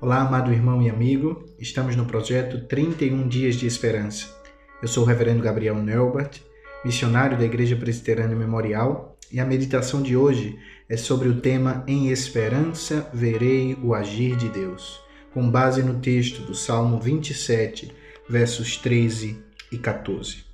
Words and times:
Olá, 0.00 0.20
amado 0.20 0.52
irmão 0.52 0.80
e 0.80 0.88
amigo. 0.88 1.44
Estamos 1.58 1.96
no 1.96 2.06
projeto 2.06 2.60
31 2.68 3.26
Dias 3.26 3.56
de 3.56 3.66
Esperança. 3.66 4.32
Eu 4.80 4.86
sou 4.86 5.02
o 5.02 5.06
Reverendo 5.06 5.42
Gabriel 5.42 5.74
Neubert, 5.74 6.40
missionário 6.84 7.36
da 7.36 7.44
Igreja 7.44 7.74
Presbiteriana 7.74 8.36
Memorial, 8.36 9.18
e 9.32 9.40
a 9.40 9.44
meditação 9.44 10.00
de 10.00 10.16
hoje 10.16 10.56
é 10.88 10.96
sobre 10.96 11.28
o 11.28 11.40
tema 11.40 11.82
Em 11.88 12.10
Esperança 12.10 13.10
verei 13.12 13.76
o 13.82 13.92
agir 13.92 14.36
de 14.36 14.48
Deus, 14.48 15.00
com 15.34 15.50
base 15.50 15.82
no 15.82 15.98
texto 15.98 16.42
do 16.42 16.54
Salmo 16.54 17.00
27, 17.00 17.92
versos 18.28 18.76
13 18.76 19.42
e 19.72 19.78
14. 19.78 20.44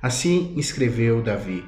Assim 0.00 0.54
escreveu 0.56 1.20
Davi: 1.20 1.62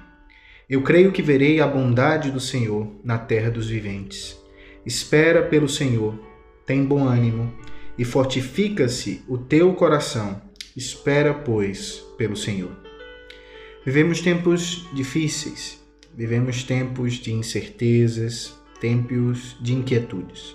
Eu 0.70 0.82
creio 0.82 1.12
que 1.12 1.20
verei 1.20 1.60
a 1.60 1.66
bondade 1.66 2.30
do 2.30 2.40
Senhor 2.40 2.90
na 3.04 3.18
terra 3.18 3.50
dos 3.50 3.68
viventes. 3.68 4.40
Espera 4.86 5.42
pelo 5.42 5.68
Senhor 5.68 6.29
tem 6.70 6.84
bom 6.84 7.02
ânimo 7.04 7.52
e 7.98 8.04
fortifica-se 8.04 9.24
o 9.26 9.36
teu 9.36 9.74
coração. 9.74 10.40
Espera, 10.76 11.34
pois, 11.34 12.00
pelo 12.16 12.36
Senhor. 12.36 12.70
Vivemos 13.84 14.20
tempos 14.20 14.86
difíceis, 14.92 15.80
vivemos 16.16 16.62
tempos 16.62 17.14
de 17.14 17.32
incertezas, 17.32 18.54
tempos 18.80 19.56
de 19.60 19.74
inquietudes. 19.74 20.54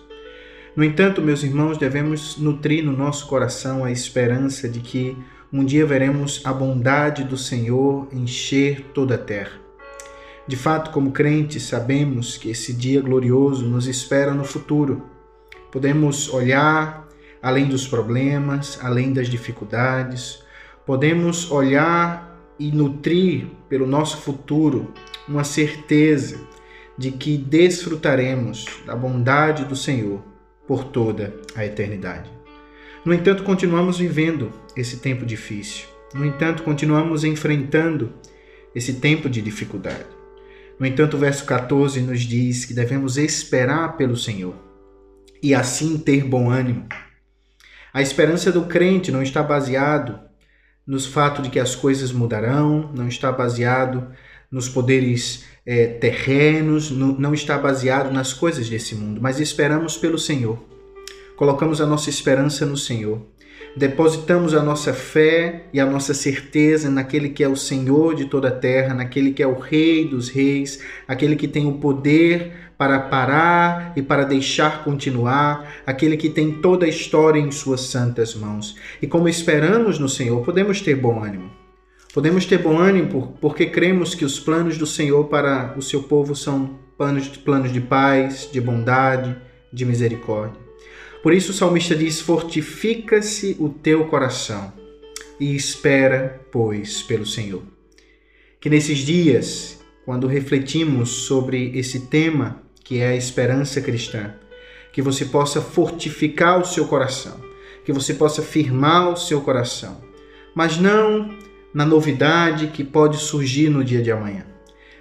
No 0.73 0.85
entanto, 0.85 1.21
meus 1.21 1.43
irmãos, 1.43 1.77
devemos 1.77 2.37
nutrir 2.37 2.81
no 2.81 2.95
nosso 2.95 3.27
coração 3.27 3.83
a 3.83 3.91
esperança 3.91 4.69
de 4.69 4.79
que 4.79 5.17
um 5.51 5.65
dia 5.65 5.85
veremos 5.85 6.39
a 6.45 6.53
bondade 6.53 7.25
do 7.25 7.37
Senhor 7.37 8.07
encher 8.13 8.85
toda 8.93 9.15
a 9.15 9.17
terra. 9.17 9.59
De 10.47 10.55
fato, 10.55 10.91
como 10.91 11.11
crentes, 11.11 11.63
sabemos 11.63 12.37
que 12.37 12.49
esse 12.49 12.71
dia 12.71 13.01
glorioso 13.01 13.67
nos 13.67 13.85
espera 13.85 14.33
no 14.33 14.45
futuro 14.45 15.13
podemos 15.75 16.33
olhar 16.33 17.05
além 17.41 17.67
dos 17.67 17.85
problemas, 17.85 18.79
além 18.81 19.11
das 19.11 19.27
dificuldades, 19.27 20.41
podemos 20.85 21.51
olhar 21.51 22.39
e 22.57 22.71
nutrir 22.71 23.47
pelo 23.67 23.85
nosso 23.85 24.15
futuro 24.21 24.93
uma 25.27 25.43
certeza 25.43 26.39
de 26.97 27.11
que 27.11 27.37
desfrutaremos 27.37 28.65
da 28.85 28.95
bondade 28.95 29.65
do 29.65 29.75
Senhor 29.75 30.23
por 30.65 30.85
toda 30.85 31.35
a 31.53 31.65
eternidade. 31.65 32.31
No 33.03 33.13
entanto, 33.13 33.43
continuamos 33.43 33.97
vivendo 33.97 34.53
esse 34.77 34.99
tempo 34.99 35.25
difícil. 35.25 35.87
No 36.13 36.25
entanto, 36.25 36.63
continuamos 36.63 37.25
enfrentando 37.25 38.13
esse 38.73 38.93
tempo 38.93 39.27
de 39.27 39.41
dificuldade. 39.41 40.05
No 40.79 40.85
entanto, 40.85 41.17
o 41.17 41.19
verso 41.19 41.43
14 41.43 41.99
nos 41.99 42.21
diz 42.21 42.63
que 42.63 42.73
devemos 42.73 43.17
esperar 43.17 43.97
pelo 43.97 44.15
Senhor 44.15 44.64
e 45.45 45.53
assim 45.53 45.95
ter 45.99 46.23
bom 46.23 46.49
ânimo. 46.49 46.87
A 47.93 48.01
esperança 48.01 48.51
do 48.51 48.63
crente 48.65 49.11
não 49.11 49.21
está 49.21 49.43
baseado 49.43 50.19
nos 50.87 51.05
fatos 51.05 51.43
de 51.43 51.51
que 51.51 51.59
as 51.59 51.75
coisas 51.75 52.11
mudarão, 52.11 52.91
não 52.95 53.07
está 53.07 53.31
baseado 53.31 54.07
nos 54.49 54.67
poderes 54.67 55.45
é, 55.63 55.85
terrenos, 55.85 56.89
no, 56.89 57.19
não 57.19 57.31
está 57.31 57.59
baseado 57.59 58.11
nas 58.11 58.33
coisas 58.33 58.67
desse 58.67 58.95
mundo, 58.95 59.21
mas 59.21 59.39
esperamos 59.39 59.95
pelo 59.95 60.17
Senhor. 60.17 60.57
Colocamos 61.35 61.79
a 61.79 61.85
nossa 61.85 62.09
esperança 62.09 62.65
no 62.65 62.75
Senhor. 62.75 63.21
Depositamos 63.75 64.53
a 64.53 64.63
nossa 64.63 64.93
fé 64.93 65.65
e 65.73 65.81
a 65.81 65.85
nossa 65.85 66.13
certeza 66.13 66.89
naquele 66.89 67.27
que 67.27 67.43
é 67.43 67.47
o 67.47 67.57
Senhor 67.57 68.15
de 68.15 68.25
toda 68.25 68.47
a 68.47 68.51
terra, 68.51 68.93
naquele 68.93 69.33
que 69.33 69.43
é 69.43 69.47
o 69.47 69.59
Rei 69.59 70.07
dos 70.07 70.29
Reis, 70.29 70.79
aquele 71.05 71.35
que 71.35 71.45
tem 71.45 71.67
o 71.67 71.73
poder 71.73 72.53
para 72.77 72.99
parar 72.99 73.91
e 73.95 74.01
para 74.01 74.23
deixar 74.23 74.83
continuar, 74.85 75.81
aquele 75.85 76.15
que 76.15 76.29
tem 76.29 76.61
toda 76.61 76.85
a 76.85 76.89
história 76.89 77.39
em 77.39 77.51
suas 77.51 77.81
santas 77.81 78.33
mãos. 78.33 78.77
E 79.01 79.07
como 79.07 79.27
esperamos 79.27 79.99
no 79.99 80.07
Senhor, 80.07 80.41
podemos 80.43 80.79
ter 80.79 80.95
bom 80.95 81.21
ânimo. 81.21 81.51
Podemos 82.13 82.45
ter 82.45 82.59
bom 82.59 82.77
ânimo 82.77 83.37
porque 83.41 83.65
cremos 83.65 84.15
que 84.15 84.23
os 84.23 84.39
planos 84.39 84.77
do 84.77 84.87
Senhor 84.87 85.25
para 85.25 85.73
o 85.77 85.81
seu 85.81 86.03
povo 86.03 86.33
são 86.33 86.79
planos, 86.97 87.73
de 87.73 87.81
paz, 87.81 88.49
de 88.49 88.61
bondade, 88.61 89.35
de 89.71 89.83
misericórdia. 89.83 90.64
Por 91.25 91.33
isso 91.33 91.49
o 91.49 91.55
salmista 91.55 91.95
diz: 91.95 92.21
Fortifica-se 92.21 93.57
o 93.59 93.67
teu 93.67 94.05
coração 94.05 94.71
e 95.39 95.55
espera, 95.55 96.39
pois, 96.51 97.01
pelo 97.01 97.25
Senhor. 97.25 97.63
Que 98.61 98.69
nesses 98.69 98.99
dias, 98.99 99.79
quando 100.05 100.27
refletimos 100.27 101.09
sobre 101.09 101.75
esse 101.75 102.01
tema 102.01 102.61
que 102.83 102.99
é 102.99 103.07
a 103.07 103.15
esperança 103.15 103.81
cristã. 103.81 104.35
Que 104.93 105.01
você 105.01 105.25
possa 105.25 105.59
fortificar 105.61 106.61
o 106.61 106.63
seu 106.63 106.85
coração, 106.85 107.41
que 107.83 107.91
você 107.91 108.13
possa 108.13 108.43
firmar 108.43 109.09
o 109.09 109.17
seu 109.17 109.41
coração, 109.41 109.99
mas 110.53 110.77
não 110.77 111.35
na 111.73 111.87
novidade 111.87 112.67
que 112.67 112.83
pode 112.83 113.17
surgir 113.17 113.69
no 113.69 113.83
dia 113.83 114.03
de 114.03 114.11
amanhã, 114.11 114.45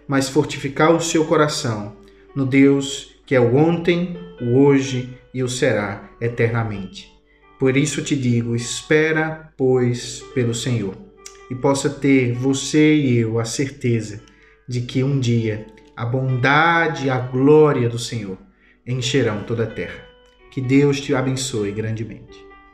mas 0.09 0.31
fortificar 0.31 0.91
o 0.97 1.03
seu 1.03 1.27
coração 1.27 1.95
no 2.35 2.47
Deus 2.47 3.11
que 3.27 3.35
é 3.35 3.41
o 3.41 3.57
ontem, 3.57 4.17
o 4.41 4.57
hoje 4.57 5.19
e 5.35 5.43
o 5.43 5.49
será 5.49 6.09
eternamente. 6.21 7.13
Por 7.59 7.77
isso 7.77 8.03
te 8.03 8.15
digo: 8.15 8.55
espera, 8.55 9.53
pois, 9.57 10.21
pelo 10.35 10.55
Senhor, 10.55 10.97
e 11.51 11.55
possa 11.55 11.91
ter 11.91 12.33
você 12.33 12.95
e 12.95 13.19
eu 13.19 13.39
a 13.39 13.45
certeza 13.45 14.23
de 14.69 14.83
que 14.83 15.03
um 15.03 15.19
dia 15.19 15.67
a 15.97 16.05
bondade 16.05 17.07
e 17.07 17.11
a 17.11 17.19
glória 17.19 17.89
do 17.89 17.99
Senhor 17.99 18.39
encherão 18.87 19.43
toda 19.45 19.65
a 19.65 19.67
terra. 19.67 20.05
Que 20.51 20.61
Deus 20.61 21.01
te 21.01 21.15
abençoe 21.15 21.73
grandemente. 21.73 22.44